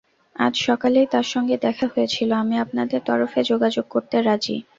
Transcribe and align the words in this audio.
আজ 0.35 0.53
সকালেই 0.67 1.07
তার 1.11 1.27
সঙ্গে 1.33 1.55
দেখা 1.57 1.85
হয়েছিল, 1.93 2.29
আমি 2.43 2.55
আপনাদের 2.57 2.99
তরফে 3.05 3.41
যোগাযোগ 3.43 3.85
করতে 3.89 4.17
রাজি। 4.21 4.57